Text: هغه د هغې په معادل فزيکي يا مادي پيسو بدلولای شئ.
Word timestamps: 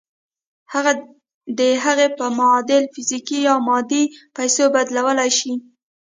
هغه 0.73 0.91
د 1.59 1.61
هغې 1.85 2.07
په 2.17 2.25
معادل 2.39 2.83
فزيکي 2.93 3.39
يا 3.47 3.55
مادي 3.67 4.03
پيسو 4.35 4.63
بدلولای 4.75 5.31
شئ. 5.39 5.53